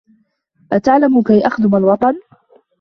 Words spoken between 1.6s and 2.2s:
الْوَطَنَ.